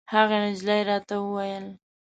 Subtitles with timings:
[0.13, 1.65] هغې نجلۍ راته ویل.